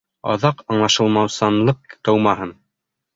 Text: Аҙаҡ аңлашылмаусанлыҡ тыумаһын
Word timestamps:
Аҙаҡ 0.35 0.61
аңлашылмаусанлыҡ 0.75 1.93
тыумаһын 2.09 2.55